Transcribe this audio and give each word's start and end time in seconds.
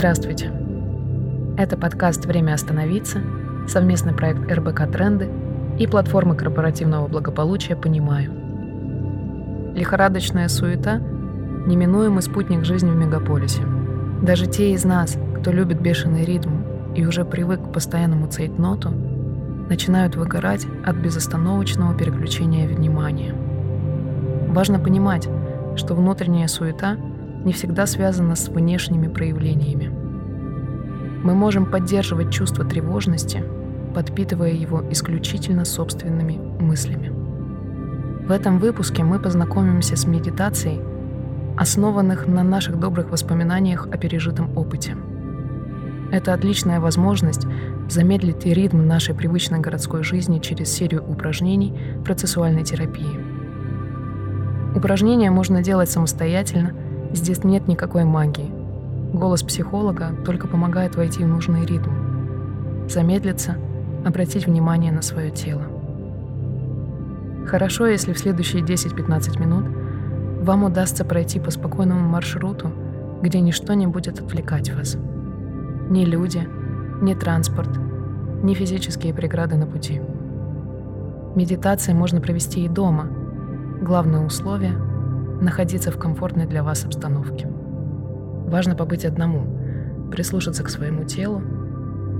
Здравствуйте. 0.00 0.50
Это 1.58 1.76
подкаст 1.76 2.24
«Время 2.24 2.54
остановиться», 2.54 3.20
совместный 3.68 4.14
проект 4.14 4.50
РБК 4.50 4.90
«Тренды» 4.90 5.28
и 5.78 5.86
платформы 5.86 6.34
корпоративного 6.36 7.06
благополучия 7.06 7.76
«Понимаю». 7.76 8.32
Лихорадочная 9.74 10.48
суета– 10.48 10.96
неминуемый 11.66 12.22
спутник 12.22 12.64
жизни 12.64 12.90
в 12.90 12.96
мегаполисе. 12.96 13.60
Даже 14.22 14.46
те 14.46 14.72
из 14.72 14.86
нас, 14.86 15.18
кто 15.38 15.52
любит 15.52 15.82
бешеный 15.82 16.24
ритм 16.24 16.62
и 16.94 17.04
уже 17.04 17.26
привык 17.26 17.62
к 17.62 17.70
постоянному 17.70 18.26
цейтноту, 18.26 18.88
начинают 19.68 20.16
выгорать 20.16 20.66
от 20.82 20.96
безостановочного 20.96 21.94
переключения 21.94 22.66
внимания. 22.66 23.34
Важно 24.48 24.78
понимать, 24.78 25.28
что 25.76 25.94
внутренняя 25.94 26.48
суета 26.48 26.96
не 27.44 27.52
всегда 27.52 27.86
связана 27.86 28.34
с 28.34 28.48
внешними 28.48 29.08
проявлениями. 29.08 29.99
Мы 31.22 31.34
можем 31.34 31.66
поддерживать 31.66 32.32
чувство 32.32 32.64
тревожности, 32.64 33.44
подпитывая 33.94 34.52
его 34.52 34.82
исключительно 34.90 35.64
собственными 35.64 36.38
мыслями. 36.60 37.12
В 38.26 38.30
этом 38.30 38.58
выпуске 38.58 39.02
мы 39.02 39.18
познакомимся 39.18 39.96
с 39.96 40.06
медитацией, 40.06 40.80
основанных 41.56 42.26
на 42.26 42.42
наших 42.42 42.78
добрых 42.78 43.10
воспоминаниях 43.10 43.86
о 43.86 43.98
пережитом 43.98 44.56
опыте. 44.56 44.96
Это 46.10 46.32
отличная 46.32 46.80
возможность 46.80 47.46
замедлить 47.88 48.46
ритм 48.46 48.86
нашей 48.86 49.14
привычной 49.14 49.60
городской 49.60 50.02
жизни 50.02 50.38
через 50.38 50.72
серию 50.72 51.04
упражнений 51.06 51.76
процессуальной 52.04 52.64
терапии. 52.64 53.20
Упражнения 54.74 55.30
можно 55.30 55.62
делать 55.62 55.90
самостоятельно, 55.90 56.72
здесь 57.12 57.44
нет 57.44 57.68
никакой 57.68 58.04
магии. 58.04 58.59
Голос 59.12 59.42
психолога 59.42 60.12
только 60.24 60.46
помогает 60.46 60.96
войти 60.96 61.24
в 61.24 61.28
нужный 61.28 61.64
ритм, 61.66 61.90
замедлиться, 62.88 63.56
обратить 64.04 64.46
внимание 64.46 64.92
на 64.92 65.02
свое 65.02 65.30
тело. 65.30 65.62
Хорошо, 67.46 67.86
если 67.86 68.12
в 68.12 68.18
следующие 68.18 68.62
10-15 68.62 69.40
минут 69.40 69.64
вам 70.42 70.64
удастся 70.64 71.04
пройти 71.04 71.40
по 71.40 71.50
спокойному 71.50 72.08
маршруту, 72.08 72.70
где 73.22 73.40
ничто 73.40 73.74
не 73.74 73.86
будет 73.86 74.20
отвлекать 74.20 74.72
вас. 74.74 74.96
Ни 75.88 76.04
люди, 76.04 76.48
ни 77.00 77.14
транспорт, 77.14 77.70
ни 78.42 78.54
физические 78.54 79.12
преграды 79.12 79.56
на 79.56 79.66
пути. 79.66 80.00
Медитации 81.34 81.92
можно 81.92 82.20
провести 82.20 82.64
и 82.64 82.68
дома– 82.68 83.08
Главное 83.80 84.20
условие— 84.20 84.72
находиться 85.40 85.90
в 85.90 85.98
комфортной 85.98 86.44
для 86.44 86.62
вас 86.62 86.84
обстановке. 86.84 87.48
Важно 88.50 88.74
побыть 88.74 89.04
одному, 89.04 90.10
прислушаться 90.10 90.64
к 90.64 90.70
своему 90.70 91.04
телу, 91.04 91.40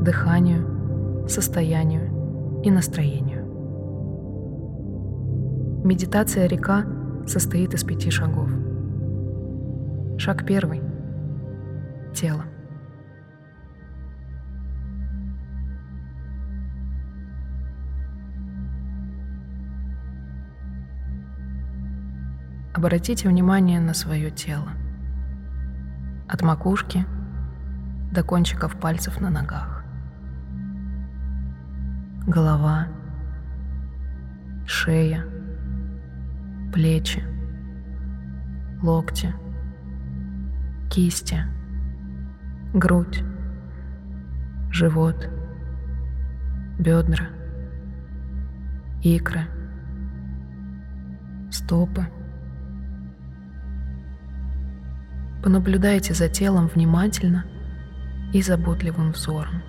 дыханию, 0.00 1.26
состоянию 1.28 2.62
и 2.62 2.70
настроению. 2.70 3.44
Медитация 5.84 6.46
река 6.46 6.86
состоит 7.26 7.74
из 7.74 7.82
пяти 7.82 8.10
шагов. 8.10 8.48
Шаг 10.18 10.46
первый— 10.46 10.82
тело. 12.14 12.44
Обратите 22.72 23.28
внимание 23.28 23.80
на 23.80 23.94
свое 23.94 24.30
тело. 24.30 24.68
От 26.32 26.42
макушки 26.42 27.04
до 28.12 28.22
кончиков 28.22 28.76
пальцев 28.76 29.20
на 29.20 29.30
ногах. 29.30 29.84
Голова, 32.28 32.86
шея, 34.64 35.24
плечи, 36.72 37.24
локти, 38.80 39.34
кисти, 40.88 41.44
грудь, 42.74 43.24
живот, 44.70 45.28
бедра, 46.78 47.26
икры, 49.02 49.46
стопы– 51.50 52.06
Понаблюдайте 55.42 56.12
за 56.12 56.28
телом 56.28 56.66
внимательно 56.66 57.44
и 58.32 58.42
заботливым 58.42 59.12
взором. 59.12 59.62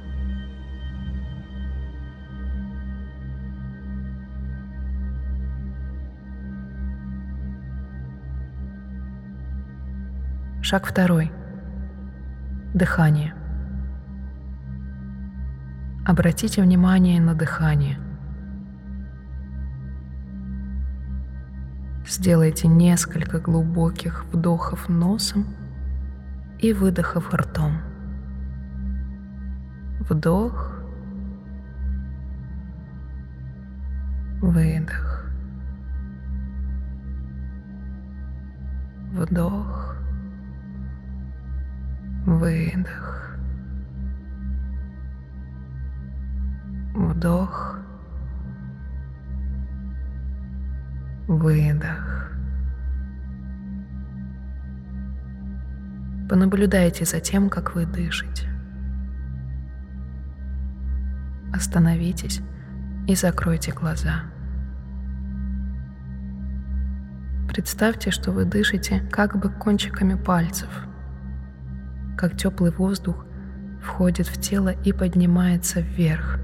Шаг 10.61 10.85
второй. 10.85 11.31
Дыхание. 12.73 13.33
Обратите 16.05 16.61
внимание 16.61 17.21
на 17.21 17.33
дыхание. 17.33 17.97
Сделайте 22.07 22.67
несколько 22.67 23.39
глубоких 23.39 24.25
вдохов 24.25 24.89
носом 24.89 25.60
и 26.61 26.73
выдохов 26.73 27.33
ртом. 27.33 27.73
Вдох, 30.01 30.79
выдох, 34.41 35.25
вдох, 39.13 39.95
выдох, 42.25 43.37
вдох, 46.93 47.79
выдох. 51.27 52.30
Понаблюдайте 56.31 57.03
за 57.03 57.19
тем, 57.19 57.49
как 57.49 57.75
вы 57.75 57.85
дышите. 57.85 58.47
Остановитесь 61.53 62.39
и 63.05 63.15
закройте 63.15 63.73
глаза. 63.73 64.21
Представьте, 67.49 68.11
что 68.11 68.31
вы 68.31 68.45
дышите 68.45 69.01
как 69.11 69.37
бы 69.37 69.49
кончиками 69.49 70.13
пальцев, 70.13 70.69
как 72.17 72.37
теплый 72.37 72.71
воздух 72.71 73.25
входит 73.83 74.27
в 74.27 74.39
тело 74.39 74.69
и 74.69 74.93
поднимается 74.93 75.81
вверх. 75.81 76.39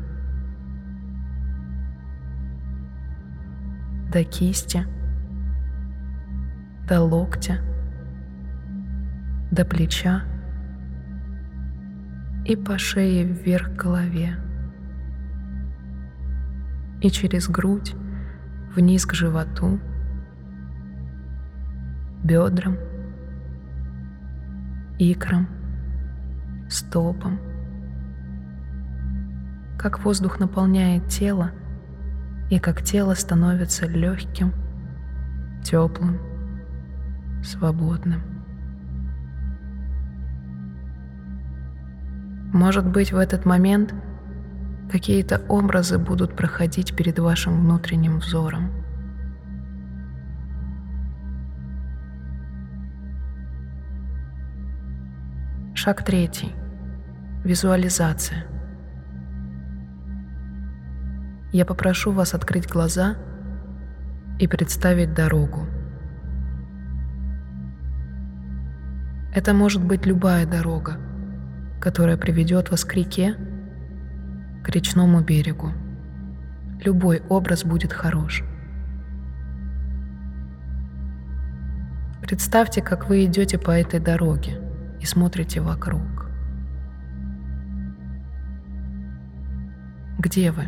До 4.12 4.26
кисти, 4.26 4.86
до 6.90 7.00
локтя– 7.00 7.62
до 9.58 9.66
плеча 9.66 10.22
и 12.46 12.56
по 12.56 12.78
шее 12.78 13.24
вверх 13.24 13.72
к 13.74 13.76
голове 13.76 14.38
и 17.02 17.10
через 17.10 17.50
грудь 17.50 17.96
вниз 18.76 19.08
к 19.08 19.16
животу, 19.16 19.80
бедрам, 22.24 22.78
икрам, 25.00 25.48
стопам. 26.70 27.40
Как 29.80 30.04
воздух 30.06 30.40
наполняет 30.40 31.08
тело 31.08 31.50
и 32.52 32.60
как 32.60 32.84
тело 32.84 33.16
становится 33.16 33.88
легким, 33.88 34.54
теплым, 35.64 36.20
свободным. 37.44 38.37
Может 42.58 42.88
быть, 42.88 43.12
в 43.12 43.18
этот 43.18 43.46
момент 43.46 43.94
какие-то 44.92 45.44
образы 45.48 46.00
будут 46.00 46.36
проходить 46.36 46.96
перед 46.96 47.20
вашим 47.20 47.62
внутренним 47.62 48.18
взором. 48.18 48.72
Шаг 55.76 56.04
третий. 56.04 56.56
Визуализация. 57.44 58.48
Я 61.52 61.64
попрошу 61.64 62.12
вас 62.12 62.34
открыть 62.34 62.68
глаза 62.68 63.18
и 64.40 64.48
представить 64.48 65.14
дорогу. 65.14 65.68
Это 69.36 69.54
может 69.54 69.86
быть 69.86 70.08
любая 70.08 70.48
дорога, 70.48 70.98
которая 71.80 72.18
приведет 72.18 72.72
вас 72.72 72.86
к 72.86 72.94
реке, 72.94 73.36
к 74.64 74.70
речному 74.70 75.22
берегу. 75.22 75.72
Любой 76.84 77.22
образ 77.30 77.64
будет 77.64 77.94
хорош. 77.94 78.44
Представьте, 82.22 82.82
как 82.82 83.08
вы 83.08 83.26
идете 83.26 83.58
по 83.58 83.72
этой 83.72 84.00
дороге 84.00 84.60
и 85.00 85.06
смотрите 85.06 85.62
вокруг. 85.62 86.30
Где 90.20 90.52
вы? 90.52 90.66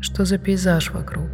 Что 0.00 0.24
за 0.24 0.36
пейзаж 0.36 0.90
вокруг? 0.90 1.30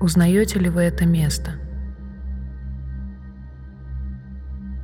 Узнаете 0.00 0.60
ли 0.60 0.68
вы 0.68 0.82
это 0.82 1.06
место? 1.06 1.52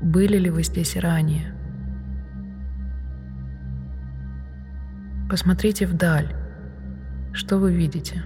Были 0.05 0.37
ли 0.37 0.51
вы 0.51 0.62
здесь 0.62 0.97
ранее? 0.97 1.55
Посмотрите 5.31 5.87
вдаль. 5.87 6.37
Что 7.33 7.59
вы 7.59 7.73
видите? 7.73 8.23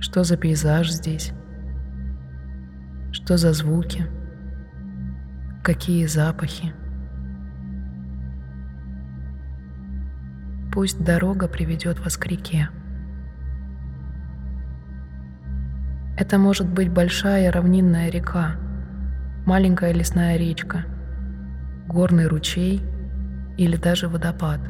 Что 0.00 0.24
за 0.24 0.36
пейзаж 0.36 0.90
здесь? 0.90 1.32
Что 3.12 3.36
за 3.36 3.52
звуки? 3.52 4.06
Какие 5.62 6.06
запахи? 6.06 6.74
Пусть 10.72 11.02
дорога 11.04 11.46
приведет 11.46 12.00
вас 12.00 12.16
к 12.16 12.26
реке. 12.26 12.70
Это 16.16 16.38
может 16.38 16.66
быть 16.66 16.90
большая 16.90 17.52
равнинная 17.52 18.10
река, 18.10 18.56
маленькая 19.44 19.92
лесная 19.92 20.36
речка, 20.36 20.84
горный 21.88 22.26
ручей 22.26 22.82
или 23.58 23.76
даже 23.76 24.08
водопад. 24.08 24.60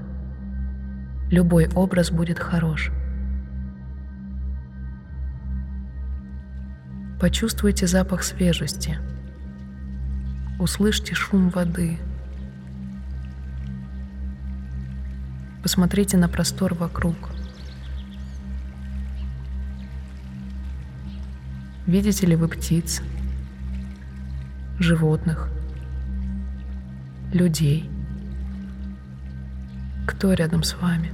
Любой 1.30 1.68
образ 1.74 2.10
будет 2.10 2.38
хорош. 2.38 2.90
Почувствуйте 7.20 7.86
запах 7.86 8.22
свежести. 8.22 8.98
Услышьте 10.58 11.14
шум 11.14 11.50
воды– 11.50 11.98
Посмотрите 15.66 16.16
на 16.16 16.28
простор 16.28 16.74
вокруг. 16.74 17.16
Видите 21.86 22.26
ли 22.26 22.36
вы 22.36 22.48
птиц, 22.48 23.00
животных, 24.78 25.48
людей? 27.32 27.88
Кто 30.06 30.32
рядом 30.32 30.62
с 30.62 30.74
вами? 30.74 31.12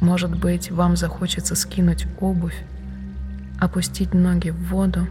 Может 0.00 0.36
быть, 0.38 0.70
вам 0.70 0.96
захочется 0.96 1.54
скинуть 1.54 2.06
обувь, 2.18 2.64
опустить 3.60 4.14
ноги 4.14 4.50
в 4.50 4.68
воду, 4.68 5.06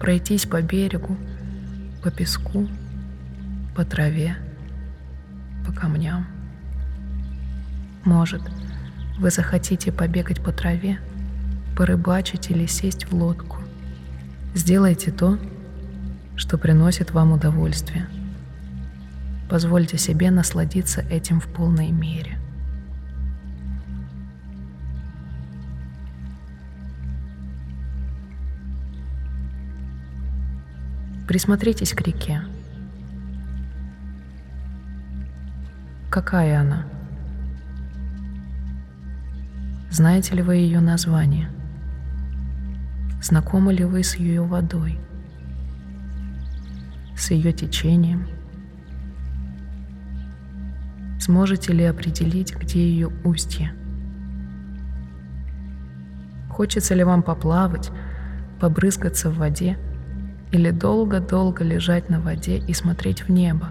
пройтись 0.00 0.46
по 0.46 0.62
берегу 0.62 1.16
по 2.06 2.12
песку, 2.12 2.68
по 3.74 3.84
траве, 3.84 4.36
по 5.66 5.72
камням. 5.72 6.24
Может, 8.04 8.42
вы 9.18 9.30
захотите 9.30 9.92
побегать 9.92 10.42
по 10.42 10.52
траве, 10.52 10.98
порыбачить 11.76 12.50
или 12.50 12.66
сесть 12.66 13.06
в 13.06 13.14
лодку. 13.14 13.58
Сделайте 14.54 15.10
то, 15.10 15.38
что 16.36 16.58
приносит 16.58 17.12
вам 17.12 17.32
удовольствие. 17.32 18.06
Позвольте 19.48 19.96
себе 19.96 20.30
насладиться 20.30 21.02
этим 21.02 21.40
в 21.40 21.46
полной 21.46 21.90
мере. 21.90 22.38
Присмотритесь 31.26 31.92
к 31.92 32.00
реке. 32.02 32.42
Какая 36.10 36.60
она? 36.60 36.86
Знаете 39.96 40.34
ли 40.34 40.42
вы 40.42 40.56
ее 40.56 40.80
название? 40.80 41.48
Знакомы 43.22 43.72
ли 43.72 43.82
вы 43.82 44.04
с 44.04 44.16
ее 44.16 44.42
водой? 44.42 45.00
С 47.16 47.30
ее 47.30 47.50
течением? 47.54 48.28
Сможете 51.18 51.72
ли 51.72 51.82
определить, 51.82 52.54
где 52.54 52.86
ее 52.86 53.10
устье? 53.24 53.72
Хочется 56.50 56.94
ли 56.94 57.02
вам 57.02 57.22
поплавать, 57.22 57.90
побрызгаться 58.60 59.30
в 59.30 59.38
воде– 59.38 59.78
или 60.52 60.70
долго-долго 60.70 61.64
лежать 61.64 62.10
на 62.10 62.20
воде 62.20 62.58
и 62.58 62.74
смотреть 62.74 63.22
в 63.22 63.30
небо. 63.30 63.70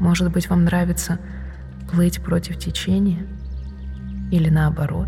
Может 0.00 0.32
быть, 0.32 0.48
вам 0.50 0.64
нравится 0.64 1.18
плыть 1.94 2.20
против 2.20 2.58
течения 2.58 3.24
или 4.32 4.50
наоборот, 4.50 5.06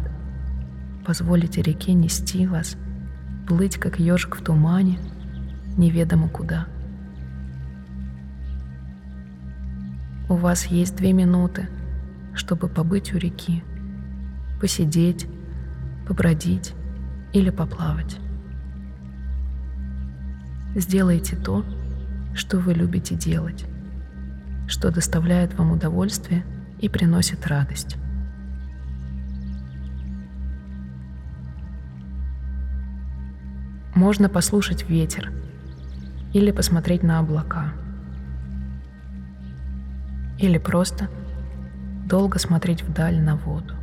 позволите 1.04 1.60
реке 1.60 1.94
нести 1.94 2.46
вас, 2.46 2.76
плыть 3.48 3.76
как 3.76 3.98
ежик 3.98 4.36
в 4.36 4.44
тумане, 4.44 5.00
неведомо 5.76 6.28
куда. 6.28 6.66
У 10.28 10.34
вас 10.34 10.66
есть 10.66 10.94
две 10.94 11.12
минуты, 11.12 11.68
чтобы 12.34 12.68
побыть 12.68 13.12
у 13.12 13.18
реки, 13.18 13.64
посидеть, 14.60 15.26
побродить, 16.06 16.72
или 17.32 17.50
поплавать. 17.50 18.16
Сделайте 20.76 21.34
то, 21.34 21.64
что 22.34 22.58
вы 22.58 22.74
любите 22.74 23.16
делать, 23.16 23.64
что 24.68 24.92
доставляет 24.92 25.52
вам 25.54 25.72
удовольствие 25.72 26.44
и 26.78 26.88
приносит 26.88 27.46
радость. 27.46 27.96
Можно 33.94 34.28
послушать 34.28 34.88
ветер 34.88 35.32
или 36.34 36.50
посмотреть 36.50 37.02
на 37.02 37.18
облака. 37.18 37.72
Или 40.38 40.58
просто 40.58 41.08
долго 42.04 42.38
смотреть 42.38 42.82
вдаль 42.82 43.18
на 43.18 43.36
воду. 43.36 43.74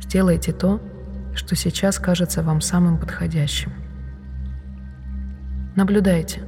Сделайте 0.00 0.54
то, 0.54 0.80
что 1.34 1.54
сейчас 1.54 1.98
кажется 1.98 2.42
вам 2.42 2.62
самым 2.62 2.96
подходящим. 2.96 3.72
Наблюдайте, 5.76 6.42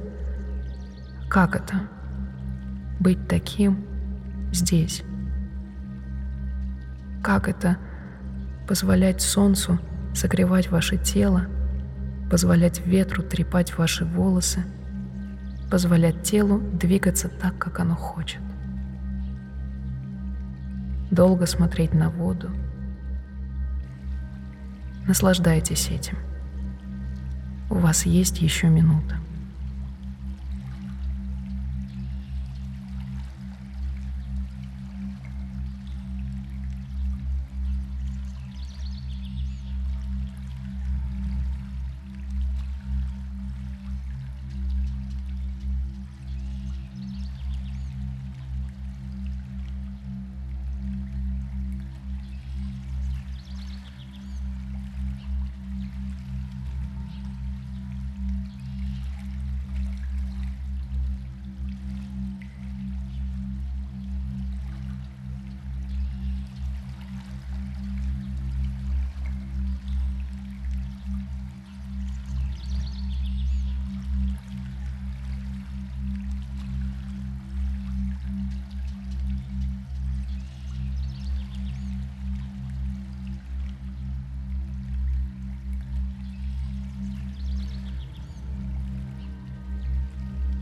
как 1.29 1.55
это— 1.55 1.81
быть 3.01 3.27
таким 3.27 3.83
здесь. 4.53 5.03
Как 7.23 7.47
это— 7.47 7.77
позволять 8.67 9.21
солнцу 9.21 9.79
согревать 10.13 10.71
ваше 10.71 10.97
тело, 10.97 11.47
позволять 12.29 12.85
ветру 12.85 13.23
трепать 13.23 13.77
ваши 13.77 14.05
волосы, 14.05 14.63
позволять 15.69 16.23
телу 16.23 16.59
двигаться 16.59 17.27
так, 17.27 17.57
как 17.57 17.79
оно 17.79 17.95
хочет. 17.95 18.41
Долго 21.11 21.45
смотреть 21.45 21.93
на 21.93 22.09
воду— 22.09 22.49
Наслаждайтесь 25.07 25.89
этим. 25.89 26.17
У 27.69 27.75
вас 27.75 28.05
есть 28.05 28.39
еще 28.41 28.67
минута. 28.67 29.17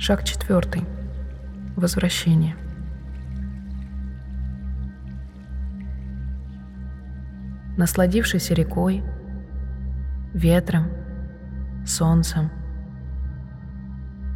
Шаг 0.01 0.23
четвертый. 0.23 0.85
Возвращение. 1.75 2.55
Насладившись 7.75 8.49
рекой, 8.51 9.03
ветром, 10.33 10.85
солнцем, 11.85 12.49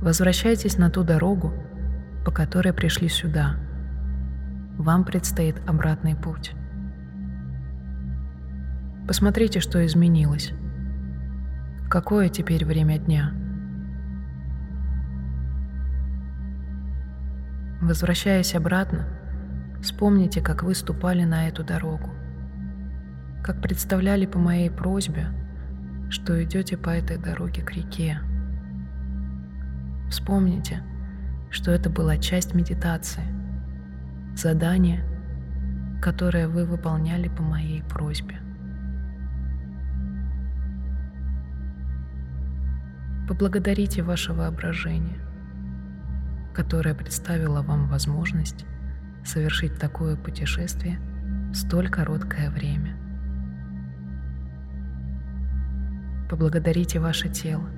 возвращайтесь 0.01 0.77
на 0.77 0.89
ту 0.89 1.05
дорогу, 1.05 1.53
по 2.25 2.31
которой 2.31 2.73
пришли 2.73 3.07
сюда. 3.07 3.55
Вам 4.77 5.05
предстоит 5.05 5.61
обратный 5.65 6.17
путь. 6.17 6.51
Посмотрите, 9.07 9.61
что 9.61 9.85
изменилось. 9.85 10.51
Какое 11.89 12.27
теперь 12.27 12.65
время 12.65 12.97
дня? 12.97 13.42
Возвращаясь 17.83 18.55
обратно, 18.55 19.05
вспомните, 19.81 20.39
как 20.39 20.63
вы 20.63 20.73
ступали 20.73 21.25
на 21.25 21.49
эту 21.49 21.65
дорогу, 21.65 22.11
как 23.43 23.61
представляли 23.61 24.25
по 24.25 24.39
моей 24.39 24.71
просьбе, 24.71 25.27
что 26.09 26.41
идете 26.41 26.77
по 26.77 26.91
этой 26.91 27.17
дороге 27.17 27.61
к 27.61 27.73
реке. 27.73 28.19
Вспомните, 30.09 30.81
что 31.49 31.71
это 31.71 31.89
была 31.89 32.15
часть 32.15 32.53
медитации, 32.53 33.23
задание, 34.33 35.03
которое 36.01 36.47
вы 36.47 36.63
выполняли 36.63 37.27
по 37.27 37.43
моей 37.43 37.83
просьбе. 37.83 38.37
Поблагодарите 43.27 44.03
ваше 44.03 44.31
воображение– 44.31 45.19
которая 46.53 46.93
представила 46.93 47.61
вам 47.61 47.87
возможность 47.87 48.65
совершить 49.25 49.77
такое 49.79 50.15
путешествие 50.15 50.99
в 51.51 51.55
столь 51.55 51.89
короткое 51.89 52.49
время. 52.49 52.97
Поблагодарите 56.29 56.99
ваше 56.99 57.29
тело. 57.29 57.69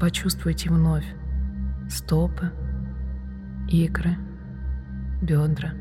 Почувствуйте 0.00 0.70
вновь 0.70 1.06
стопы, 1.88 2.50
икры, 3.68 4.16
бедра, 5.20 5.72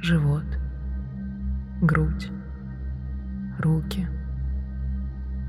живот, 0.00 0.44
грудь, 1.80 2.30
руки, 3.58 4.06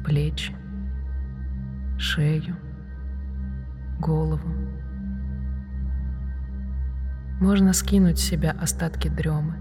плечи, 0.06 0.56
шею, 1.98 2.56
голову. 4.00 4.63
Можно 7.40 7.74
скинуть 7.74 8.20
с 8.20 8.24
себя 8.24 8.52
остатки 8.52 9.10
дремы, 9.10 9.56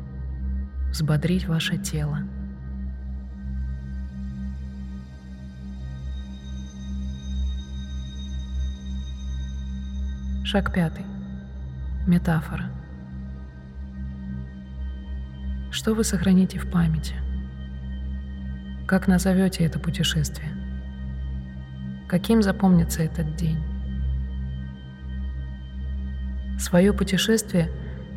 взбодрить 0.90 1.46
ваше 1.46 1.78
тело. 1.78 2.20
Шаг 10.44 10.72
пятый. 10.72 11.06
Метафора. 12.06 12.70
Что 15.70 15.94
вы 15.94 16.04
сохраните 16.04 16.58
в 16.58 16.70
памяти? 16.70 17.14
Как 18.86 19.08
назовете 19.08 19.64
это 19.64 19.78
путешествие? 19.78 20.50
Каким 22.06 22.42
запомнится 22.42 23.02
этот 23.02 23.34
день? 23.36 23.71
Свое 26.62 26.92
путешествие 26.92 27.72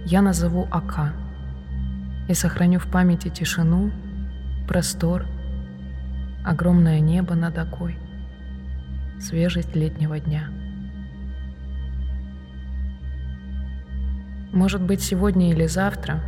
я 0.05 0.21
назову 0.21 0.67
Ака 0.69 1.13
и 2.29 2.35
сохраню 2.35 2.77
в 2.77 2.85
памяти 2.91 3.29
тишину, 3.29 3.91
простор, 4.67 5.25
огромное 6.45 6.99
небо 6.99 7.33
над 7.33 7.57
Акой, 7.57 7.97
свежесть 9.19 9.75
летнего 9.75 10.19
дня. 10.19 10.49
Может 14.53 14.83
быть, 14.83 15.01
сегодня 15.01 15.49
или 15.49 15.65
завтра 15.65 16.21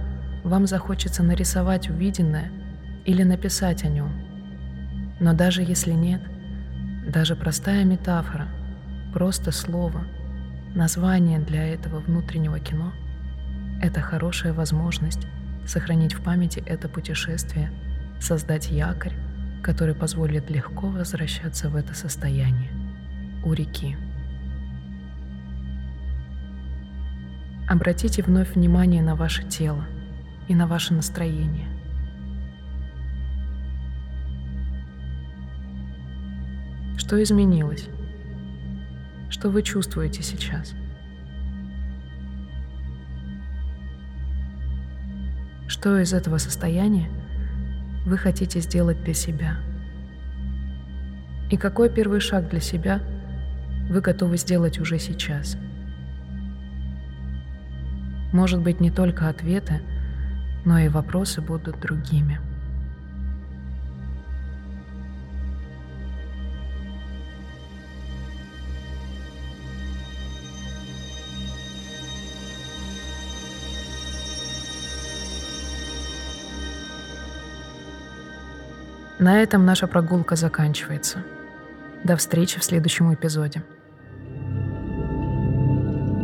вам 0.43 0.65
захочется 0.65 1.21
нарисовать 1.21 1.87
увиденное 1.87 2.49
или 3.05 3.21
написать 3.21 3.83
о 3.83 3.89
нем. 3.89 4.09
Но 5.19 5.33
даже 5.33 5.61
если 5.61 5.91
нет, 5.91 6.23
даже 7.07 7.35
простая 7.35 7.85
метафора, 7.85 8.47
просто 9.13 9.51
слово— 9.51 10.01
Название 10.77 11.39
для 11.39 11.73
этого 11.73 11.97
внутреннего 12.01 12.59
кино— 12.59 12.93
это 13.81 13.99
хорошая 13.99 14.53
возможность 14.53 15.25
сохранить 15.65 16.13
в 16.13 16.21
памяти 16.21 16.61
это 16.67 16.87
путешествие, 16.87 17.71
создать 18.19 18.69
якорь, 18.69 19.15
который 19.63 19.95
позволит 19.95 20.51
легко 20.51 20.85
возвращаться 20.85 21.69
в 21.69 21.75
это 21.75 21.95
состояние 21.95 22.69
у 23.43 23.53
реки. 23.53 23.97
Обратите 27.67 28.21
вновь 28.21 28.53
внимание 28.53 29.01
на 29.01 29.15
ваше 29.15 29.47
тело 29.47 29.83
и 30.47 30.53
на 30.53 30.67
ваше 30.67 30.93
настроение. 30.93 31.67
Что 36.99 37.21
изменилось? 37.23 37.89
Что 39.29 39.49
вы 39.49 39.61
чувствуете 39.61 40.23
сейчас? 40.23 40.73
Что 45.67 45.99
из 45.99 46.13
этого 46.13 46.37
состояния 46.37 47.09
вы 48.05 48.17
хотите 48.17 48.61
сделать 48.61 49.03
для 49.03 49.13
себя? 49.13 49.57
И 51.51 51.57
какой 51.57 51.89
первый 51.89 52.19
шаг 52.19 52.49
для 52.49 52.61
себя 52.61 53.01
вы 53.89 54.01
готовы 54.01 54.37
сделать 54.37 54.79
уже 54.79 54.97
сейчас? 54.97 55.57
Может 58.33 58.61
быть, 58.61 58.79
не 58.79 58.91
только 58.91 59.29
ответы, 59.29 59.81
но 60.65 60.79
и 60.79 60.89
вопросы 60.89 61.41
будут 61.41 61.79
другими. 61.79 62.39
На 79.19 79.41
этом 79.41 79.65
наша 79.65 79.87
прогулка 79.87 80.35
заканчивается. 80.35 81.23
До 82.03 82.17
встречи 82.17 82.59
в 82.59 82.63
следующем 82.63 83.11
эпизоде. 83.11 83.63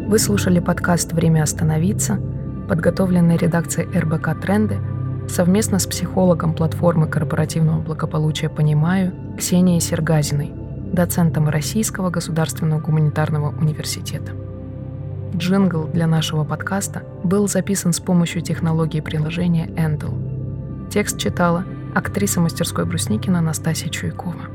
Вы 0.08 0.20
слушали 0.20 0.60
подкаст 0.60 1.12
«Время 1.12 1.42
остановиться», 1.42 2.20
подготовленный 2.70 3.38
редакцией 3.38 3.90
РБК 3.98 4.40
«Тренды» 4.40 4.78
совместно 5.28 5.80
с 5.80 5.88
психологом 5.88 6.54
платформы 6.54 7.08
корпоративного 7.08 7.82
благополучия 7.82 8.50
«Понимаю» 8.50 9.12
Ксенией 9.40 9.82
Сергазиной, 9.82 10.52
доцентом 10.94 11.50
Российского 11.50 12.12
государственного 12.12 12.80
гуманитарного 12.80 13.58
университета. 13.58 14.34
Джингл 15.36 15.88
для 15.88 16.06
нашего 16.06 16.44
подкаста 16.44 17.02
был 17.24 17.48
записан 17.48 17.92
с 17.92 18.00
помощью 18.00 18.44
технологии 18.44 19.00
приложения 19.00 19.66
Endel. 19.66 20.90
Текст 20.92 21.18
читала 21.18 21.66
актриса 21.96 22.40
мастерской 22.42 22.86
Брусникина 22.86 23.42
Настасья 23.42 23.90
Чуйкова. 23.90 24.46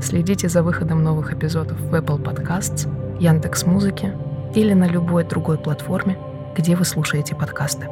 Следите 0.00 0.48
за 0.48 0.62
выходом 0.62 1.02
новых 1.02 1.32
эпизодов 1.32 1.80
в 1.80 1.94
Apple 1.94 2.22
Podcasts, 2.22 2.88
Яндекс 3.20 3.64
Музыки 3.64 4.12
или 4.54 4.72
на 4.74 4.86
любой 4.86 5.24
другой 5.24 5.58
платформе, 5.58 6.18
где 6.56 6.76
вы 6.76 6.84
слушаете 6.84 7.34
подкасты. 7.34 7.88